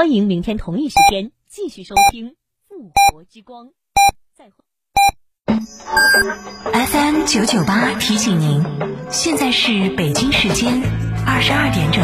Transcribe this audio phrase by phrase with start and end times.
[0.00, 2.30] 欢迎明天同一时间继续收听
[2.66, 3.66] 《复活之光》。
[4.34, 4.52] 再会。
[6.72, 8.64] FM 九九八提醒您，
[9.10, 10.80] 现在是北京时间
[11.26, 12.02] 二十二点整。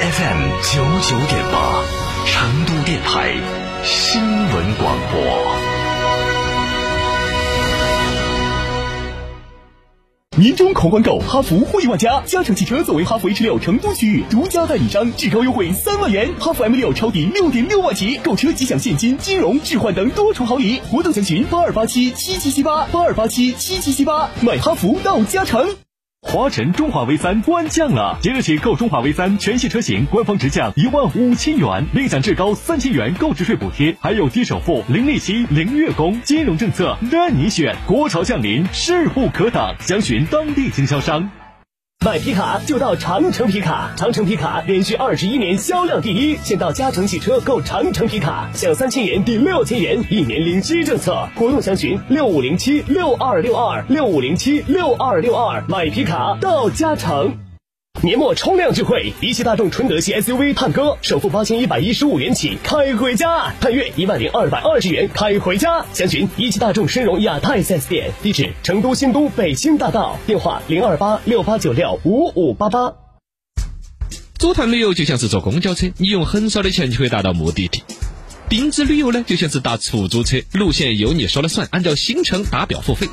[0.00, 1.82] FM 九九点八，
[2.24, 3.34] 成都电台
[3.82, 5.20] 新闻广播。
[10.36, 20.80] 年终狂欢购，哈弗惠万家，嘉诚汽车作为哈弗 H 六成都区域独家代理商，至高优惠三万元，哈弗 M 六超低六点六万起，购车即享现金、金融、置换等多重好礼。
[20.92, 25.74] 活动详询八二八七七七七八八二八七七七七八，买哈弗到嘉诚。
[26.30, 37.74] 华晨中华 V 三官降了，即日起购中华 V 三全系车型，官方直降一万五千元，另享至高三千元购置税补贴，还有低首付、零利息、零月供，金融政策任你选。
[37.86, 41.30] 国潮降临，势不可挡，详询当地经销商。
[42.06, 46.36] 买皮卡就到长城皮卡，长城皮卡连续二十一年销量第一。
[46.36, 51.28] 先到嘉诚汽车购长城皮卡，享三千元抵六千元，一年零息政策。
[51.34, 55.64] 活动详询六五零七六二六二六五零七六二六二。
[55.68, 57.36] 买皮卡到嘉诚。
[58.00, 65.84] 年末冲量聚会，一汽大众纯德系 SUV 探歌，首付八千一百一十五元起开回家，探岳一万零二百二十元开回家。
[65.92, 72.94] 详询一汽大众申荣亚太 4S 店，地址成都新都北新大道，电话零二八六八九六五五八八。
[74.38, 77.80] 组团旅游就像是坐公交车，你用很少的钱就可以达到目的地；
[78.48, 83.08] 定制旅游呢，就像是打出租车，路线由你说了算，按照行程打表付费。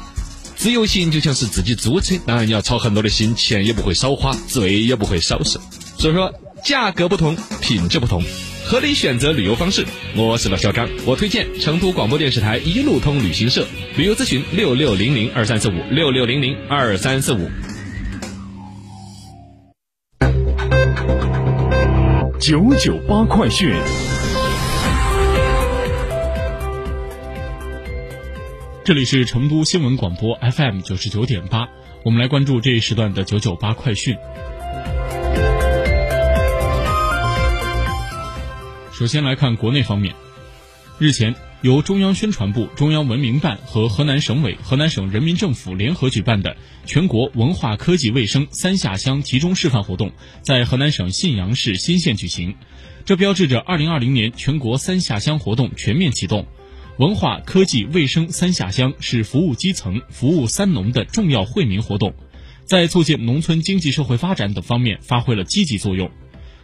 [0.65, 5.61] 自由行就像是自己租车，当然你要操很多的心，钱也不会少花，罪也不会少受。
[5.99, 8.23] 所以说，价格不同，品质不同，
[8.65, 9.85] 合理选择旅游方式。
[10.15, 13.67] 我是老小刚，我推荐成都广播电视台一路通旅行社。
[13.95, 17.47] 旅游咨询六六零零二三四五六六零零二三四五。
[22.39, 24.14] 九九八快讯。
[28.85, 31.67] 这里是成都新闻广播 FM 九十九点八，
[32.03, 34.15] 我们来关注这一时段的九九八快讯。
[38.93, 40.13] 首先来看国内方面，
[40.99, 50.11] 日前由中央宣传部、中央文明办和河南省委、河南省人民政府联合举办的全国文化科技卫生三下乡集中示范活动，
[50.43, 52.55] 在河南省信阳市新县举行，
[53.03, 56.45] 这标志着二零二零年全国三下乡活动全面启动。
[56.97, 62.13] 文化、科技、卫生三下乡是服务基层、服务三农的重要惠民活动，
[62.63, 66.09] 在促进农村经济社会发展等方面发挥了积极作用。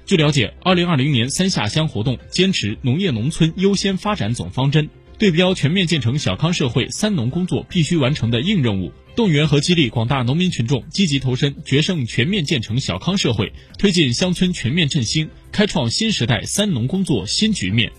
[0.05, 17.91] 据了解，二零二零年三下乡活动坚持农业农村优先发展总方针，对标全面建成小康社会三农工作必须完成的硬任务，动员和激励广大农民群众积极投身决胜全面建成小康社会，推进乡村全面振兴，开创新时代三农工作新局面。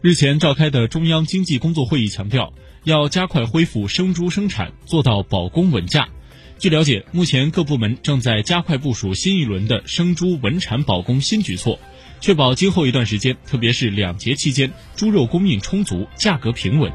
[0.00, 2.52] 日前召开的中央经济工作会议强调，
[2.84, 6.08] 要加快恢复生猪生产，做到保供稳价。
[6.56, 11.78] 据了解，目前各部门正在加快部署新一轮的生猪稳产保供新举措，
[12.20, 16.90] 确保今后一段时间，特别是两节期间，猪肉供应充足，价格平稳。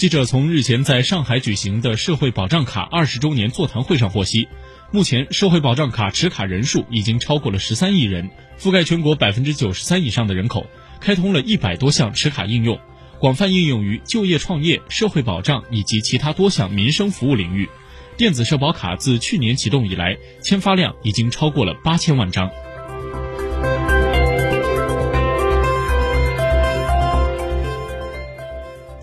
[0.00, 4.48] 记者从日前在上海举行的社会保障卡二十周年座谈会上获悉。
[4.90, 10.64] 目前，社会保障卡持卡人数已经超过了十三亿人，覆盖全国百分之九十三以上的人口，
[11.02, 12.80] 开通了一百多项持卡应用，
[13.18, 17.68] 广泛应用于就业创业、社会保障以及其他多项民生服务领域。
[18.16, 22.50] 电子社保卡自去年启动以来，签发量已经超过了八千万张。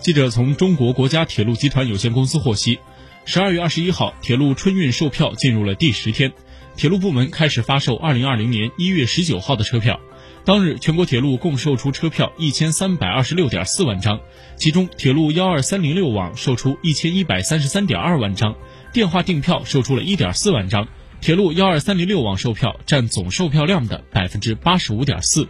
[0.08, 2.78] 记者从中国国家铁路集团有限公司获悉。
[3.26, 6.32] 十二月二十一号，铁路春运售票进入了第十天，
[6.78, 10.00] 铁路部门开始发售二零二零年一月十九号的车票。
[10.46, 14.18] 当日，全国铁路共售出车票一千三百二十六点四万张，
[14.56, 18.56] 其中铁路幺二三零六网售出一千一百三十三点二万张，
[18.94, 20.88] 电话订票售出了一点四万张，
[21.20, 25.46] 铁路幺二三零六网售票占总售票量的百分之八十五点四。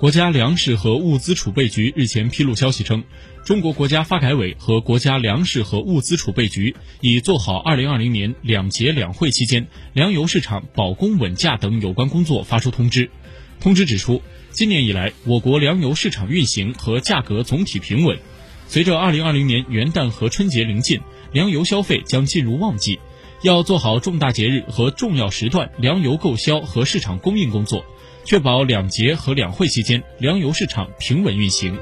[0.00, 3.04] 国家粮食和物资储备局日前披露消息称，
[3.44, 13.10] 中国国家发改委和国家粮食和物资储备局已做好2020年两节两会期间粮油市场保供稳价等有关工作发出通知。
[13.60, 18.18] 通知指出，今年以来，我国粮油市场运行和价格总体平稳。
[18.68, 20.98] 随着2020年元旦和春节临近，
[21.34, 22.98] 粮油消费将进入旺季，
[23.42, 27.84] 要做好重大节日和重要时段粮油购销和市场供应工作。
[28.24, 31.76] 确保两节和两会期间粮油市场平稳运行。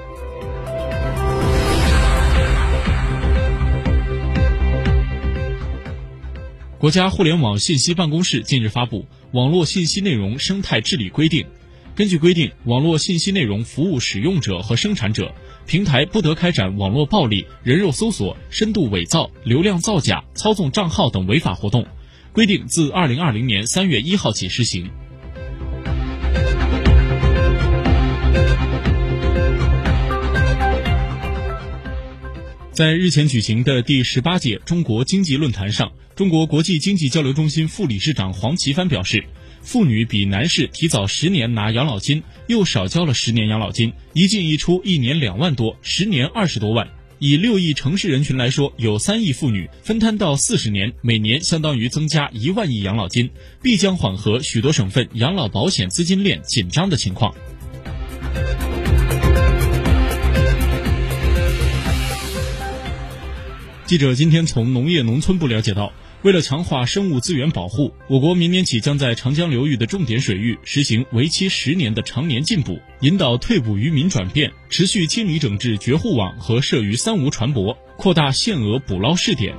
[6.79, 9.01] 国家互联网信息办公室近日发布
[9.33, 11.45] 《网络信息内容生态治理规定》。
[11.99, 15.35] 根据规定，网络信息内容服务使用者和生产者，
[15.67, 21.85] 平台不得开展网络暴力、人肉搜索、深度伪造、流量造假、操纵账号等违法活动。
[22.33, 24.89] 规定自二零二零年三月一号起施行。
[32.71, 39.25] 在日前举行的第十八届中国经济论坛上，中国国际经济交流中心副理事长黄奇帆表示，
[39.63, 46.89] 妇女比男士提早十年拿养老金，又少交了十年养老金，一进一出一年两万多，十年二十多万。
[47.19, 57.35] 以六亿城市人群来说，有三亿妇女分摊到四十年，每年相当于增加一万亿养老金，必将缓和许多省份养老保险资金链紧张的情况。
[63.85, 79.55] 记者今天从农业农村部了解到，为了强化生物资源保护，我国明年起将在长江流域的重点水域实行为期十年的常年禁捕，引导退捕渔民转变，持续清理整治绝户网和涉渔三无船舶，扩大限额捕捞试点。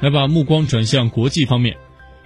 [0.00, 1.76] 来把目光转向国际方面。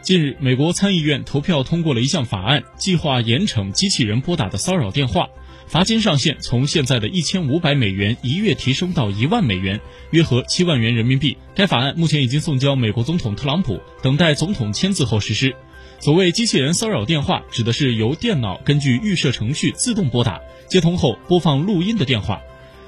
[0.02, 5.28] 近日，美国参议院投票通过了一项法案，计划严惩机器人拨打的骚扰电话，
[5.66, 9.80] 罚金上限从现在的一千五百美元一月提升到一万美元，
[10.10, 11.36] 约合七万元人民币。
[11.54, 15.54] 该法案目前已经送交美国总统特朗普，等待总统签字后实施。
[15.98, 22.40] 所谓机器人骚扰电话，指的是由电脑根据预设程序自动拨打，接通后播放录音的电话。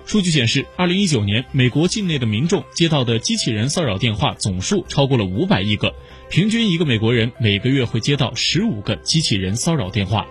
[0.06, 5.92] 数据显示，二零一九年美国境内的民众接到的机器人骚扰电话总数超过了五百亿个，
[6.31, 10.26] 平均一个美国人每个月会接到十五个机器人骚扰电话。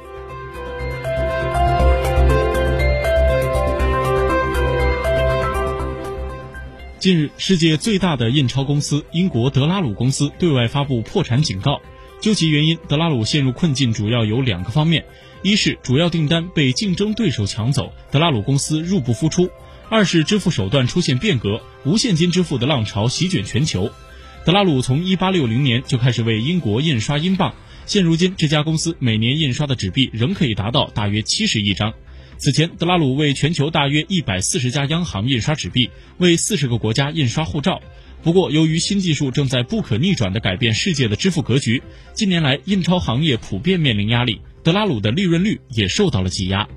[7.07, 11.81] 近日，世界最大的印钞公司英国德拉鲁公司对外发布破产警告，
[12.19, 15.05] 究其原因，德拉鲁陷入困境主要有两个方面：
[15.41, 19.49] 一是主要订单被竞争对手抢走，德拉鲁公司入不敷出。
[19.87, 23.89] 二是支付手段出现变革，无现金支付的浪潮席卷全球。
[24.43, 27.53] 德拉鲁从一八六零年就开始为英国印刷英镑，
[27.85, 31.93] 现如今这家公司每年印刷的纸币仍可以达到大约七十亿张。
[32.39, 35.89] 此前，德拉鲁为全球大约一百四十家央行印刷纸币，
[36.19, 37.81] 为四十个国家印刷护照。
[38.21, 41.81] 不过，由于新技术正在不可逆转地改变世界的支付格局，
[42.13, 46.67] 近年来印钞行业普遍面临压力，德拉鲁的利润率也受到了挤压。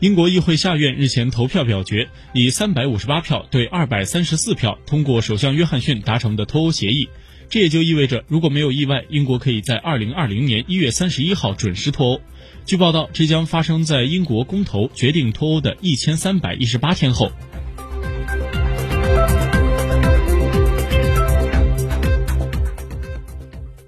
[0.00, 7.08] 英国议会下院日前投票表决，以三百五十八票对二百三十四票通过首相约翰逊达成的脱欧协议。
[7.50, 12.20] 这也就意味着，如果没有意外，英国可以在二零二零年一月三十一号准时脱欧。
[12.66, 17.32] 据报道，这将发生在英国公投决定脱欧的一千三百一十八天后。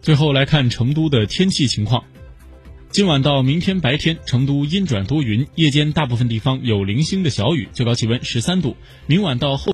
[0.00, 2.02] 最后来看成都的天气情况。
[2.88, 8.74] 今晚到明天白天，成都阴转多云，夜间大部分地方有零星的小雨，最高气温十三度。
[9.06, 9.68] 明晚到后。